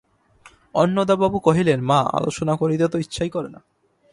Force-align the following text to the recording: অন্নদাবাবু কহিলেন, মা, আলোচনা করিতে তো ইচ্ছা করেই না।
অন্নদাবাবু 0.73 1.39
কহিলেন, 1.39 1.79
মা, 1.81 1.99
আলোচনা 2.13 2.55
করিতে 2.55 2.87
তো 2.87 2.97
ইচ্ছা 2.97 3.23
করেই 3.29 3.51
না। 3.51 3.59